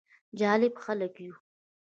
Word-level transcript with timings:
جالب 0.39 0.73
خلک 0.85 1.13
يو: 1.25 1.33